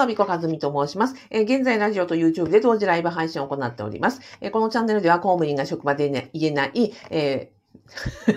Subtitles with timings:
[0.00, 1.14] アビコカズミと申します。
[1.30, 4.20] えー現在、ラジオと YouTube で同時ライブ配信を行っております。
[4.40, 8.34] えーこのチャンネルでは公務員が職場で、ね、言えない、えー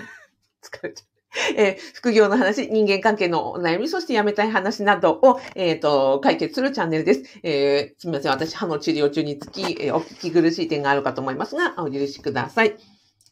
[0.62, 1.10] 疲れちゃう
[1.56, 7.22] えー副業の話、人間関係のお悩み、そして辞めたい話などを、えっ、と、解決するチャンネルです。
[7.42, 8.32] えーすみません。
[8.32, 12.76] 私、歯の治療中につき、えーお聞き苦しい点があるかと思いますが、お許しください。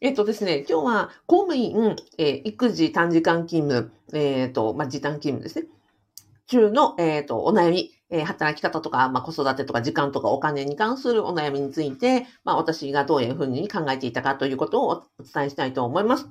[0.01, 5.67] えっ、とですね、今日は公務員、えー育児短時間勤務、えっ、と、まあ、時短勤務ですね。
[6.47, 16.29] 中の、えっ、と、お悩み、えー働き方とか、まあ、子育てとか時間とかお金に関するお悩みについて、まあ、私がどういうふうに考えていたかということをお伝えしたいと思います。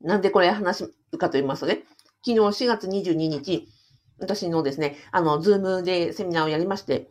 [0.00, 1.84] なんでこれ話すかと言いますとね、
[2.24, 3.68] 昨日4月22日、
[4.18, 7.10] 私のですね、あの、ズームでセミナーをやりまして、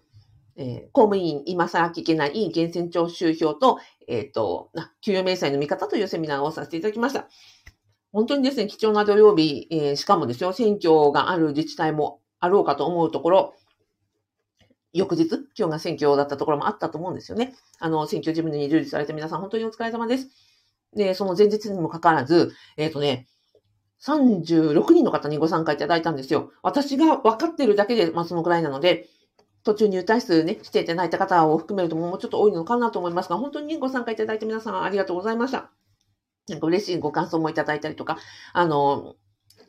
[0.58, 7.28] えー公務員今更聞けない源泉徴収票と、えっ、と、給与明細の見方というセミナーをさせていただきました。
[8.12, 13.54] 本当にですね、貴重な土曜日、えーしかもですよ、選挙がある自治体もあろうかと思うところ、
[14.94, 17.56] 翌日、今日が選挙だったところもあったと思うんですよね。
[17.80, 20.28] あの、選挙事務に従事された皆さん、本当にお疲れ様です。
[20.94, 23.28] で、その前日にもかかわらず、えっ、とね、
[24.02, 26.52] 36人の方にご参加いただいたんですよ。
[26.64, 29.08] 私が分かってるだけで、まあそのくらいなので、
[29.64, 35.70] 途中入退室ね、していただいた方を含めるともうちょっと多いのかなと思いますが、本当にご参加いただいた皆さんありがとうございました。
[36.50, 38.18] なんか嬉しいご感想もいただいたりとか、
[38.54, 39.16] あの、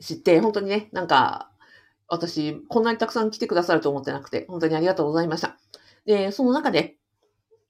[0.00, 1.51] 知って、本当にね、なんか、
[2.12, 5.56] 私、こんなにたくさん来てくださると思ってなくて、本当にありがとうございました。
[6.04, 6.96] で、その中で、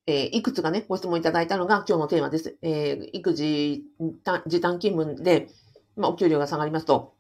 [0.08, 2.58] えーいくつかね、ご質問いただいたのが今日のテーマです。
[2.60, 3.84] えー育児、
[4.46, 5.46] 時短勤務で、
[5.96, 7.14] まあ、お給料が下がりますと、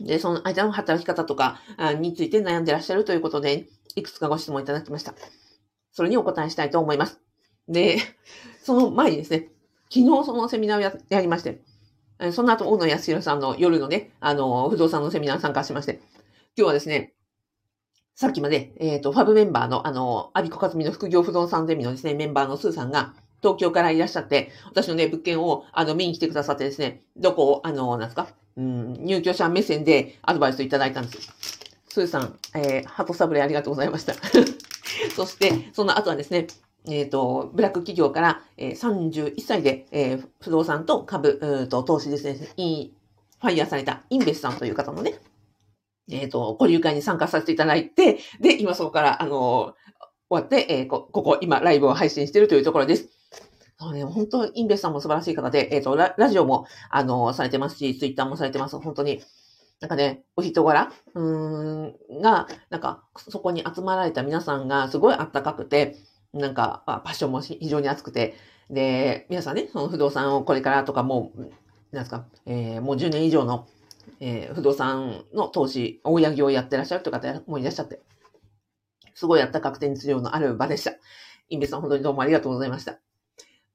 [0.00, 1.60] で、その間の働き方とか
[1.98, 5.14] について悩んでらっしゃるということで、いくつかご質問いただきました。
[5.92, 7.20] それにお答えしたいと思います。
[7.68, 7.98] で、
[8.64, 9.50] その前にですね、
[9.92, 11.60] 昨日そのセミナーをややりまして、
[12.32, 16.00] その後、大野康弘さんの夜のね、あの、不動産のセミナー参加しまして、
[16.58, 17.12] 今日はですね、
[18.16, 31.32] さっきまで、えっ、と、ファブメンバーの、あの、アビコカズミの副業不動産ゼミのですね、メンバーのスーさんが、東京からいらっしゃって、私のね、物件を、あの、見に来てくださってですね、どこを、あの、なんですか、うん、入居者目線でアドバイスをいただいたんです。
[31.90, 34.14] スーさん、えー、ハトサブレありがとうございました。
[35.14, 36.48] そして、その後はですね、
[36.88, 45.20] えっ、と、ブラック企業から、えー31歳で、えー不動産と株、うと投資ですね、ファイヤーされたインベスさんという方のね、
[46.10, 49.74] えっ、と、交流会に参加させていただいて、で、今そこから、あの
[50.30, 53.08] 終わって、えーこ、ここ、今、ライブを配信しているというところです。
[53.78, 58.78] そうね、本当、インベスさんも素晴らしい方で、えっ、とラ、ラジオも、あのされてますし、ツイッターもされてます。
[58.78, 59.22] 本当に、
[59.80, 65.96] なんかね、お人柄うーん、が、なんか、そこに集まられた皆さんがすごいあったかくて、
[66.32, 68.34] なんか、あパッションも非常に熱くて、
[68.70, 71.40] で、皆さんね、その不動産をこれからとかもう、
[71.92, 73.66] なんですか、えーもう10年以上の、
[74.20, 78.00] えー不動産の投資、大家業をやってらっしゃるという方もいらっしゃって、
[79.14, 80.92] すごいあったかくて熱量のある場でした。
[81.48, 82.98] インベさん本当にどうもありがとうございました。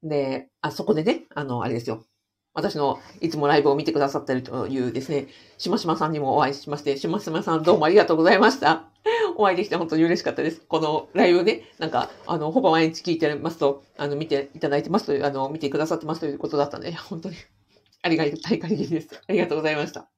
[0.04, 2.06] で、あそこでね、あの、あれですよ。
[2.54, 5.28] 私のいつもライブを見てくださってるというですね、
[5.58, 8.86] しましまさんにもお会いしまして、しましまさんどうもありがとうございました。
[9.36, 10.62] お会いできて本当に嬉しかったです。
[10.62, 17.36] このライブね、なんか、あの、ほぼ毎日聞いてますと、あの、見ていただいてますという、あの、見てくださってますということだったので、本当に、
[18.04, 19.10] ありがたい限りです。
[19.28, 20.13] ありがとうございました。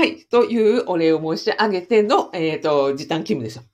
[0.00, 0.24] はい。
[0.30, 3.64] というお礼を申し上げての、えっ、と、時短勤務ですよ。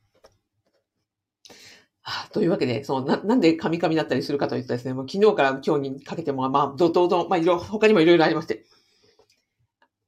[2.02, 8.64] はあというわけで、そのな、なんでカミカミだったりするかというとですね、もう昨日から今日にかけても、まあ、怒涛の、まあ、いろ、他にもいろいろありまして、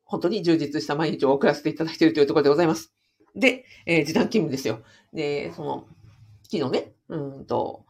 [0.03, 2.93] 本当に充実した毎日を送らせていただいているというところでございます。
[3.37, 4.81] で、えー時短勤務ですよ。
[5.13, 5.87] で、その、
[6.51, 7.85] 昨日ね、うんと、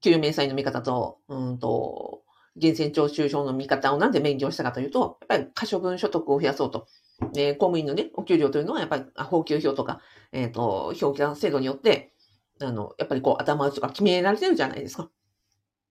[0.00, 2.22] 給与明細の見方と、うんと、
[2.56, 6.88] 源泉徴収票の見方をなんで免許したかというと、やっぱり可処分所得を増やそうと。
[7.32, 10.00] で、公務員のね、お給料というのは、やっぱり、あ法給表とか、
[10.32, 12.12] えっ、と、表記の制度によって、
[12.60, 15.10] あの、やっぱりこう、頭打ちとか決められてるじゃないですか。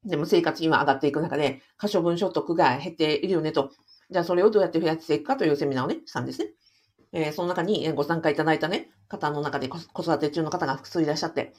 [0.06, 3.72] でも生活費は上がっていく中で、可処分所得が減っているよねと。
[4.10, 6.52] じゃあそれをどうやって増やしていくかというセミナーをね、したんですね。
[7.14, 11.54] えーその中にご参加いただいたね、方の中で子育て中の方が複数いらっしゃって、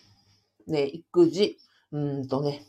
[0.67, 1.59] で、育児、
[1.93, 2.65] うんとね、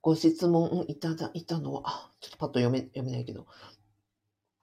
[0.00, 3.46] ご質問いただいたのは、あ、ちょっとパッと読め、読めないけど、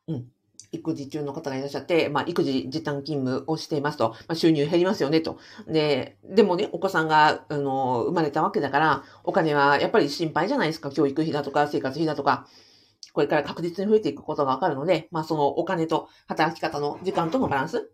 [0.07, 0.25] うん。
[0.71, 5.37] 育児中の方がいらっしゃって、まあ、育児時短勤務をしていますと、まあ、収入減りますよねと。
[5.67, 10.91] で、でもね、お子さんが、あの、生まれたわけだから、お金はやっぱり心配じゃないですか。
[10.91, 12.47] 教育費だとか、生活費だとか、
[13.13, 17.89] これから確実に増えていくことがわかるので、まあ、そのお金と働き方の時間とのバランス。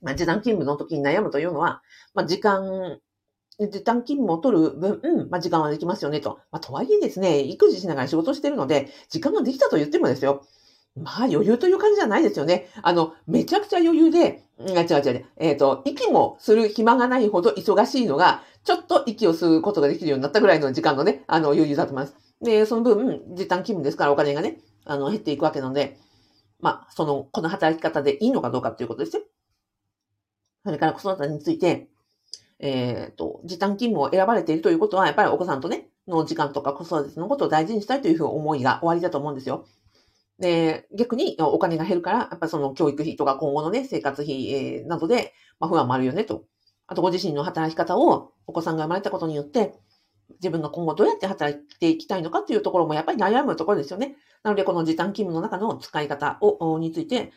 [0.00, 2.98] まあ、時短勤務の時に悩むというのは、まあ、時間、
[3.60, 6.40] 時短勤務を取る分、うん、まあ、時間はできますよねと。
[6.50, 10.44] まあ、とはいえですね、育児しながら仕事してるので、時間ができたと言ってもですよ。
[10.96, 12.68] まあ余裕という感じじゃないですよね。
[12.82, 15.26] あの、めちゃくちゃ余裕で、うん、違う違う。
[15.38, 22.16] えっ、ー、と、息もする暇がないほど忙しいのが、ちょっと息を吸うことができるようになったぐらいの時間のね、あの余裕だと思います。
[22.42, 25.98] で、その分、時短勤務ですからお金がね、あの、減っていくわけなので、
[26.60, 29.22] まあ、その、この働き方でいいのかどうかっていうことですよ。
[30.64, 31.88] それから子育てについて、
[32.60, 39.66] えっ、ー、と、時短勤務を選ばれているということは、やっぱりお子さんとね、の時間とか子育てのことを大事にしたいというふうに思いが終わりだと思うんですよ。
[40.42, 46.44] で、逆にお金が減るから、やっぱその教育費とか今後のね、生活費、えー、などで、まあ、不安もあるよねと。
[46.88, 49.72] あとご自身の働き方をお子さんが生まれたことによって、
[50.40, 54.16] 自分が今後どうやって働いていきたいのかっていうところもやっぱり悩むところですよね。
[54.42, 57.32] なので、この時短勤務の中の使い方を、について、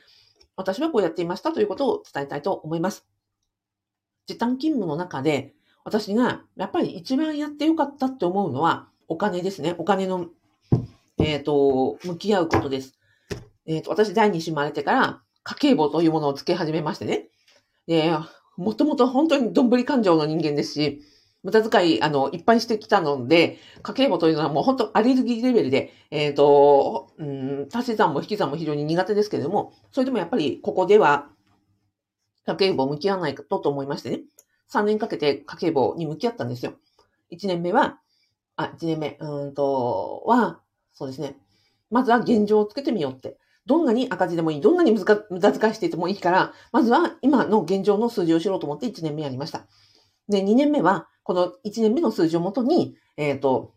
[0.56, 3.06] 私はこうやっていましたということを伝えたいと思います。
[4.26, 5.54] 時短勤務の中で、
[5.84, 9.76] 私がやっぱり一番やってよかったって思うのは、お金ですね。
[9.78, 10.28] お金の、
[11.18, 12.98] えっ、ー、と、向き合うことです。
[13.66, 17.30] えっ、ー、と、私第二子生まれてから、家計簿というものをつけ始めましてね。
[17.88, 18.12] で、
[18.58, 21.02] もともと本当にどんぶり感情の人間ですし、
[21.44, 31.30] 無駄遣い、あの、いっぱいしてきたので、家計簿というのはもう本当アレルギーレベルで、えっ、ー、と、うん、足し算も引き算も非常に苦手ですけれども、それでもやっぱりここでは、
[32.48, 34.22] 家計簿を向き合わないとと思いましてね。
[34.72, 36.74] 3年かけて家計簿に向き合ったんですよ。
[37.32, 38.00] 1年目は、
[38.56, 40.60] あ、1年目、うんと、は、
[40.96, 41.38] そうですね。
[41.92, 43.38] まずは現状をつけてみようって。
[43.68, 49.66] どんなに赤字でもいい、どんなに無駄遣いしていてもいいから、まずは今の現状の数字を知ろうと思って1年目やりました。
[50.30, 53.74] で、2年目は、この1年目の数字をもとに、えっ、ー、と、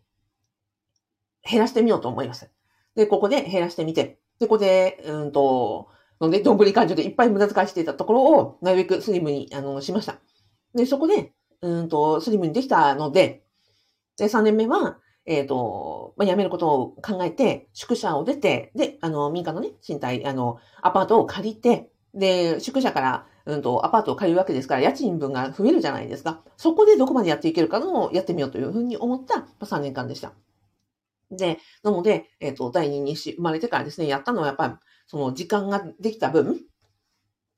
[1.43, 2.51] 減らしてみようと思います。
[2.95, 5.89] で、ここで減らしてみて、で、ここで、うんと、
[6.21, 10.17] ので、どんぶり感情でいっぱい無駄遣いしていたところを、なるべくスリムに、あの、しました。
[10.75, 13.43] で、そこで、うんと、スリムにできたので、
[14.17, 14.99] で、3年目は、
[15.29, 26.43] えっ、ー、と、まあ、辞めることを考えて、宿舎を出て、で、あの、民家のね、賃貸、あの、アパートを借りて、で、宿舎から、うんと、アパートを借りるわけですから、家賃分が増えるじゃないですか。
[26.57, 30.33] そこでどこまでやっていけるかのをやってみようというふうに思った3年間でした。
[31.29, 34.73] で、なので、えっ、ー、と、第二に生まれてからですね、やったのはやっぱり、
[35.05, 36.59] その時間ができた分、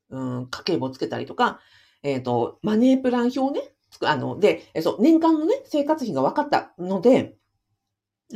[0.10, 1.62] うん、家計簿つけたりとか、
[2.04, 7.38] えっ、ー、と、マネープラン表ね、あの、で、そう、年間のね、生活費が分かったので、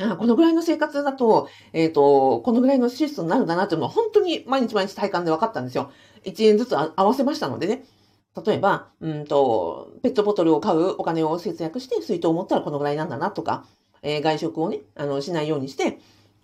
[0.02, 5.92] あこのぐらいの生活だと、えっ、ー、と、このぐらいの支出になるんだなっていうのは本当に毎日毎日体感で分かったんですよ。
[6.24, 7.86] 1円ずつ合わせましたのでね。
[8.46, 13.66] 例えば、うんと、ペットボトルを買うお金を節約して、水筒を持ったらこのぐらいなんだなとか、
[14.02, 16.00] えー、外食をね、あの、しないようにして、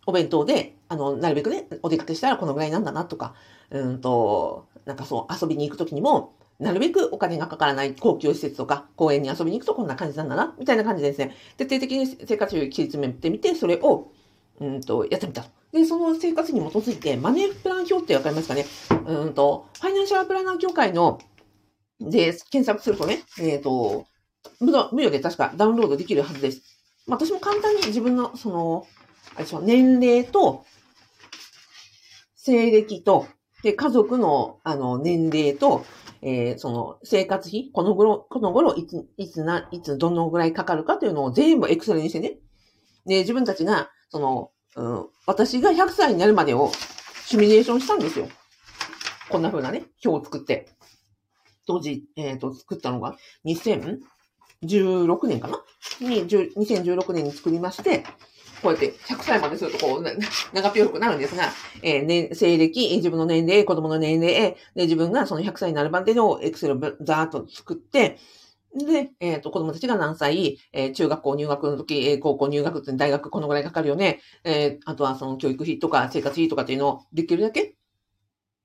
[0.05, 3.35] お弁当で、あの、なるべくね、お出かけしたらこのぐらいなんだなとか、
[3.69, 14.11] うんと、なんかそう、遊びに行くときにも、なるべくお金がかからない公共施設とか公園に遊びに行くとこんな感じなんだな、みたいな感じですね、徹底的に生活費を切り詰めてみて、それを、
[14.59, 15.49] うんと、やってみたと。
[15.71, 18.65] で、その生活に基づいて、マネープラン表ってわかりますかね
[19.07, 21.19] うんと、ファイナンシャルプランナー協会の、
[21.99, 24.05] で、検索するとね、えっ、ー、と、
[24.59, 26.61] 無料で確かダウンロードできるはずです。
[27.07, 28.85] まあ、私も簡単に自分の、その、
[29.35, 30.63] あれでしょ、年齢と、
[32.35, 33.25] 西暦と、
[33.63, 35.85] で、家族の、あの、年齢と、
[36.21, 42.37] えー、その、生活費、この頃、この頃、いつ、いつな、いつ、どのぐらいかかるかというのを全部エクセルにしてね。
[43.05, 46.71] で、自分たちが、その、うん、私が100歳になるまでを
[47.25, 48.27] シミュレーションしたんですよ。
[49.29, 50.69] こんな風なね、表を作って。
[51.65, 53.15] 当時、えっ、ー、と、作ったのが
[53.45, 55.63] 2016年かな？
[56.01, 58.03] に、2016年に作りまして、
[58.61, 60.03] こうやって100歳までするとこう、
[60.53, 61.51] 長ぴよくなるんですが、
[61.81, 68.17] えー、ね、西暦、自分の年齢、子供の年齢、で、自分がその100歳になるまでのエクセルをザーッと作って、
[68.73, 74.21] で、えっ、ー、と、子供たちが何歳、えー、中学校入学の時、えー、高校入学って大学このぐらいかかるよね。
[74.45, 77.75] えあとはその教育費とか生活費とかっていうのをできるだけ、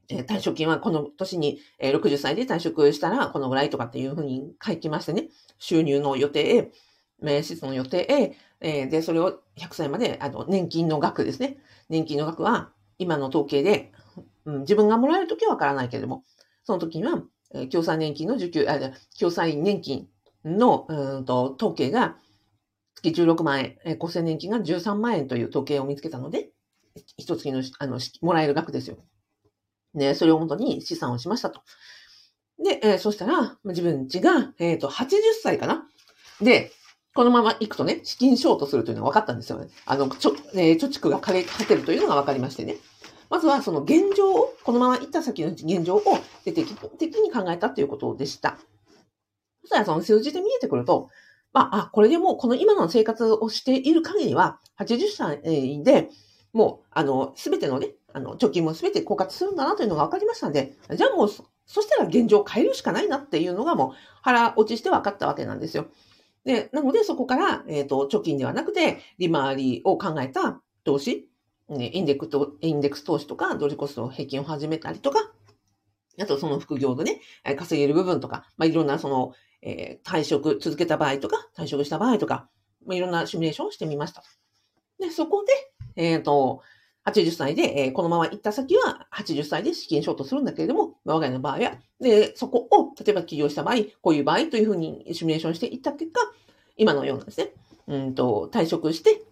[0.08, 5.28] え退職金はこの年に、え60歳で退職したらこのぐらいとかっていうふうに書きましてね。
[5.58, 6.70] 収入の予定、
[7.20, 11.58] 名質の予定、えー、で、それを100歳まで、あの、年金の額ですね。
[11.88, 13.92] 年金の額は、今の統計で、
[14.44, 16.24] うん、自分がもらえるときはわからないけれども、
[16.64, 17.22] その時には、
[17.54, 18.78] えー、共済年金の受給、あ、
[19.18, 20.08] 共済年金
[20.44, 22.16] の、うんと、統計が、
[22.94, 26.50] 月16万円、えー、厚生年金が13万円という統計を見つけたので、
[27.16, 28.96] 一月の、あの、もらえる額ですよ。
[29.94, 31.60] ね、それをもとに資産をしましたと。
[32.62, 35.08] で、えー、そしたら、自分ちが、えっ、ー、と、80
[35.42, 35.86] 歳かな
[36.40, 36.72] で、
[37.16, 39.68] このまま行くとね、資金ショートするというのが分かったんですよね。
[39.86, 42.76] あの、ちょ、えー、貯蓄が枯れ果てるというのが分かりましてね。
[43.30, 46.02] まずはその現状を、このまま行った先の現状を
[46.44, 48.58] 徹底的に考えたということでした。
[49.62, 51.08] そしたらその数字で見えてくると、
[51.54, 56.10] まあ、あ、これでもうこの今の生活をしている限りは、80歳で、
[56.52, 65.86] もう、あの、すべてのね、あの、貯金も全て枯渇するんだなというのが分かりましたんで、じゃあもう、そしたら現状を変えるしかないなっていうのがもう腹落ちして分かったわけなんですよ。
[66.46, 71.28] で、なのでそこから、えっ、ー、と、貯金ではなくて、利回りを考えた投資、
[71.68, 75.32] インデックスと、インデックス投資とか、ドルコスト平均を始めたりとか、
[76.20, 77.20] あとその副業でね、
[77.56, 82.48] 稼げる部分とか、まあ、いろんなその、えー、退職続けた場合とか、退職した場合とか、
[82.86, 84.22] まあ、いろんなシミュレーションをしてみました。
[85.00, 85.52] で、そこで、
[85.96, 86.62] えっ、ー、と、
[87.06, 96.20] 80歳で、えー、このまま行った先は80歳で資金ショートするんだけれども、我が家の場合は、で、そこを、例えば起業した場合、こういう場合というふうにシミュレーションしていった結果、
[96.76, 97.52] 今のようなですね、
[97.86, 99.22] うんと、退職して、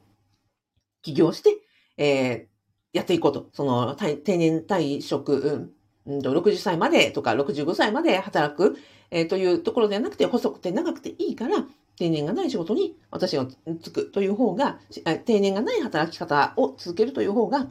[1.03, 1.59] 起業して、
[1.99, 3.49] えー、やっていこうと。
[3.53, 5.73] その、定年退職、
[6.07, 8.77] うんと、60歳までとか65歳まで働く、
[9.11, 11.67] えー、というところではなくて、細くて長くていいから、
[11.97, 13.47] 定年がない仕事に私が
[13.83, 14.79] つくという方が、
[15.25, 17.67] 定年がない働き方を続けるという方が、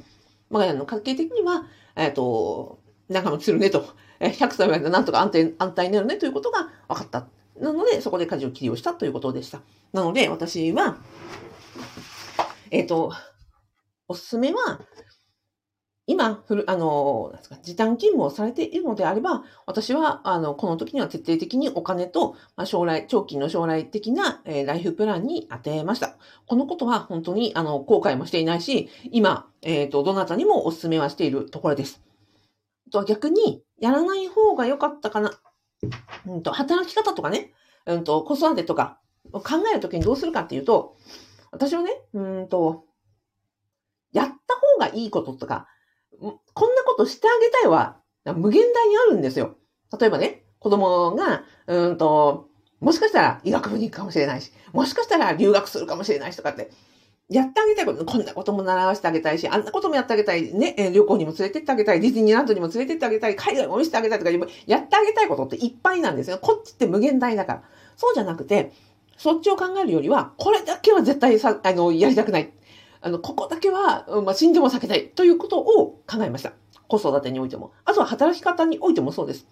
[0.49, 1.65] 我が家の家計的には、
[1.95, 3.87] えっ、ー、と、仲間するねと、
[4.19, 7.27] 100歳までなんとか安定、安泰になるねということが分かった。
[7.59, 9.61] なので、そこで舵を切りをしたということでした。
[9.91, 10.97] なので、私は、
[12.71, 13.13] えっ、ー、と、
[14.07, 14.79] おすすめは、
[16.05, 26.17] 今、ふる、あの、なんですか、時短勤務をされているのであれば、私は、あの、この時には徹底的にお金と、まあ、将来、長期の将来的な、えー、ライフプランに当てました。
[26.45, 32.01] このことは本当に、あの、後悔もしていないし、今、えっ、ー、と、どなたにもお勧めはしているところです。
[32.91, 35.31] と逆に、やらない方が良かったかな。
[36.27, 37.53] うんと、働き方とかね、
[37.85, 38.99] うんと、子育てとか、
[39.31, 39.41] 考
[39.71, 40.95] えるときにどうするかっていうと、
[41.51, 42.83] 私はね、うんと、
[44.11, 45.67] やった方がいいこととか、
[46.19, 46.27] こ
[46.67, 49.55] んなことしてあげたいは、無限大にあるんですよ。
[49.99, 52.47] 例えばね、子供が、うんと、
[52.79, 56.71] もしかしたら医学部に行くかもしれないし、もしかしたら留学するかもしれないしとかって、
[57.29, 64.31] やってあげたいこと、こんなことも習わせてあげたいし、あんなこともやってあげたい、ね、旅行にも連れてってあげたい、ディズニーランドにも連れてってあげたい、海外も見せてあげたいとか、
[64.65, 66.37] やってあげたいことっていっぱいなんですよ。
[66.41, 67.63] こっちって無限大だから。
[67.95, 68.73] そうじゃなくて、
[69.17, 72.51] そっちを考えるよりは、これだけは絶対さ、あの、やりたくない。
[73.03, 76.53] あの、ここだけは、まあ、死んでも避けたいということを考えました。
[76.87, 77.73] 子育てにおいても。
[77.83, 79.45] あとは働き方においてもそうです。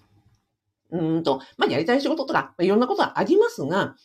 [0.92, 3.96] うんと、まあ、やりたい仕事とか、まあいろんなことはありますが、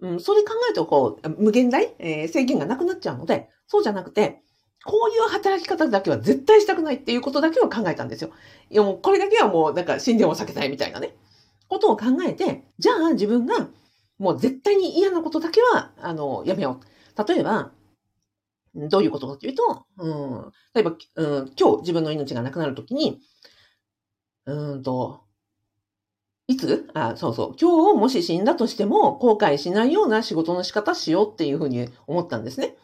[0.00, 4.42] うん、それ考えると、こう、無限大、えー、制限がなくなっちゃうので、そうじゃなくて、
[4.84, 8.30] こういう働き方だけは絶対したくないっていうことだけを考えたんですよ。
[8.68, 11.14] いやもうこれだけはもうなんか死んでも避けたいみたいなね。
[11.68, 13.68] ことを考えて、じゃあ自分が
[14.18, 16.80] もう絶対に嫌なことだけは、あの、やめよ
[17.16, 17.28] う。
[17.28, 17.70] 例えば、
[18.74, 23.20] どういうことかというと、うん、例えば、うん、今日自分の命がなくなるときに、
[24.46, 25.20] うんと、
[26.48, 26.88] いつ？
[26.94, 27.56] あ、そうそう。
[27.60, 32.76] 今日もし死んだとしても後悔しないような仕事の仕方しようっていうふうに思ったんですね。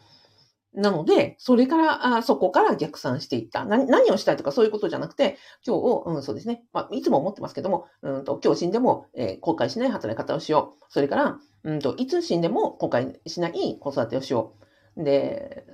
[0.73, 3.65] なので、それから、あそこから逆算していった。
[3.65, 6.63] 何何をしたいとかそういうことじゃなくて、今日、うん、そうですね。
[6.71, 10.85] まあ、いつも思ってますけども、うんと、今日死んでも、えー、後悔しない働き方をしよう。
[10.87, 14.65] それから、うんと、いつ死んでも後悔しない子育てをしよう。
[14.97, 15.65] で、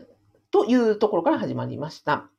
[0.51, 2.29] というところから始まりました。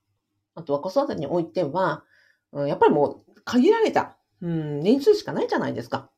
[0.54, 2.04] あとは子育てにおいては、
[2.52, 6.11] うん、やっぱりもう限られた、うん、年数しかないじゃないですか。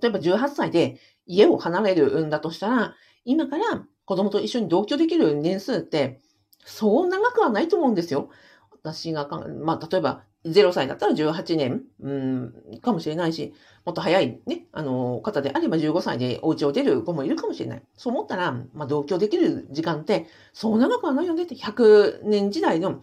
[0.00, 2.94] 例えば18歳で家を離れるんだとしたら、
[3.24, 6.20] 今から子供と一緒に同居できる年数って、
[6.64, 8.30] そう長くはないと思うんですよ。
[8.72, 17.82] 私がまあ、例えば、0歳だったら18年、うん、かもしれないし、もっと早いね、あの、方であれば15歳でお家を出る子もいるかもしれない。
[17.96, 23.00] そう思ったら、まあ、同居できる時間って、そう長くはないよねって、100年時代の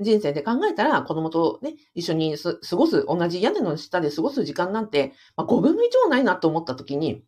[0.00, 7.24] 人生で考えたら、子供とね、一緒に過ごす、同じ屋根の下で過ごす時間なんて、まあ、5分の1もないなと思った時に、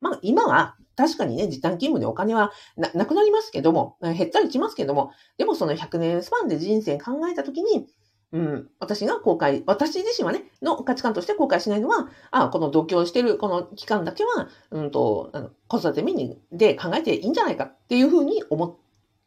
[0.00, 7.86] まあ、今は確かにね、時短勤務でお金はなくなりますけども、減ったりしますけども、でもその100年スパンで人生考えたときに、
[8.32, 18.74] うん、私が後悔、私自身はね、の価値観として後悔しないのは、あこの同居してるこの期間だけは、うんと、あの子育てメニューで考えていいんじゃないかっていうふうに思っ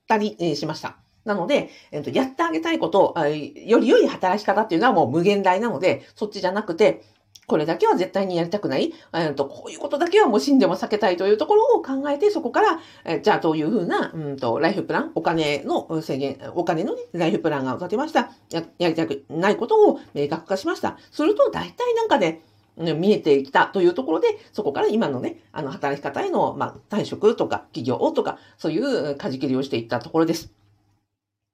[0.08, 0.98] たり、しました。
[1.26, 7.04] なので、えーと、やってあげたいこと、より良い働き方っていうのはもう無限大なので、そっちじゃなくて、
[7.52, 18.32] これだけは絶対にやりたくない、えーと、こういうことだけはもう死んでも避けたいというところを考えて、そこから、えー、じゃあどういうふうな、うんと、ライフプラン、お金の制限、お金の、ね、ライフプランが立てました。
[18.52, 20.98] ややりたくないことを明確化しました。
[21.12, 22.42] すると、大体なんかね、
[22.78, 30.54] 見えてきたというところで、そこから今のね、あの、働き方への、まあ、退職とか、企業とか、そういう舵切りをしていったところです。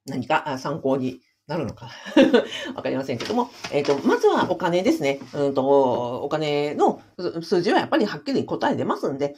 [0.05, 1.89] 何か参考になるのか
[2.75, 5.19] わかりませんけども、えっ、ー、と、まずはお金ですね。
[5.33, 7.01] うんと、お金の
[7.41, 9.35] 数字はやっぱりはっきり答え出ますんで、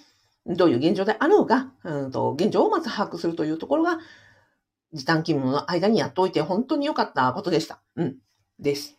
[0.48, 4.00] どういう現状であろうが、うんと、現状をまず把握するというところが、
[4.92, 7.80] 時短勤務の間にやっておいて本当に良かったことでした。
[7.96, 8.18] うん。
[8.58, 8.98] です。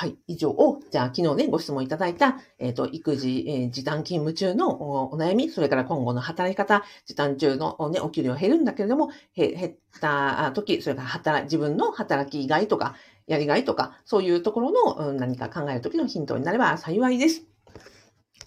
[0.00, 0.16] はい。
[0.28, 12.94] 以上を、じゃあ昨日ね、ご質問いただいた、えっ、ー、と、育児、えー、時短勤務中のお悩み、それから今後の働き方、時短中のね、お給料減るんだけれども、減った時、それから働、自分の働きがいとか、
[13.26, 17.42] やりがいとか、そういうところの、うん、何か考える時のヒントになれば幸いです。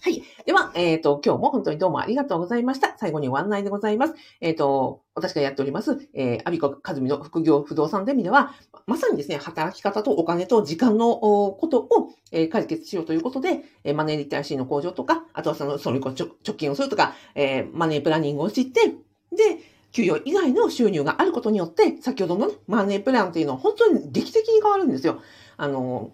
[0.04, 0.22] はい。
[0.44, 2.94] では、えっ、ー、と、今日も本当にどうもありがとうございました。
[2.98, 4.14] 最後にご案内でございます。
[4.42, 8.52] えっ、ー、と、私がやっております、えー、アビコカズミの副業不動産ゼミでは、
[8.86, 11.88] まさにですね、働き方とお金と時間のことを、
[12.32, 18.88] えー、解決しようということで、えー、マネーリテラシーの向上とか、あとはその、それこそ貯金をするとか、えー、マネープランニングを知って、
[19.34, 19.60] で、
[19.92, 25.22] 給与以外の収入があることによって、先ほどの、ね、マネープランっていうのは本当に劇的に変わるんですよ。
[25.56, 26.12] あの、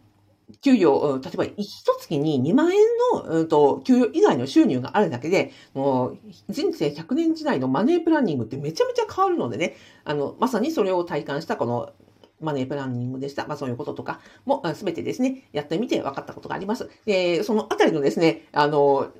[0.62, 2.78] 給与、例えば一月に2万円
[3.14, 11.92] の、うんと、給与以外の収入があるだけで、もう人生100年時代のマネープランニングってめちゃめちゃ変わるのでね、あの、まさにそれを体感したこの
[12.40, 13.46] マネープランニングでした。
[13.46, 16.88] まあそういうこととかもすべてですね、やってみて分かったことがあります。
[17.04, 19.12] で、そのあたりのですね、あの、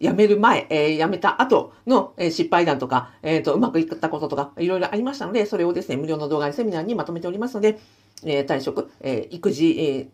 [0.00, 7.78] 辞める前、えー、辞めた後の、えー、失敗談とか、えっ、ー、と、うまくいったこととか、いろいろありましたので、それをですね、無料の動画やセミナーにまとめておりますので、
[8.24, 10.08] えー、退職、えー、育児、えー、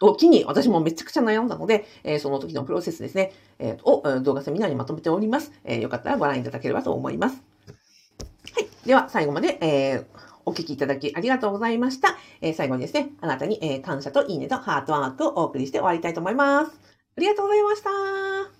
[0.00, 5.52] を機に私もめちゃくちゃ悩んだので、えー、その時のプロセスですね、えー、を動画セミナーにまとめております。
[5.64, 7.42] えー、よかったらご覧いただければと思います。
[8.54, 8.86] はい。
[8.86, 10.04] では、最後まで、えー、
[10.46, 12.16] お聞きいただきありがとうございました。
[12.40, 16.72] えー、最後にですね、あなたに、えー、感謝といいねとハートワークをお送りして終わりたいと思います。
[17.16, 18.57] ありがとうございました。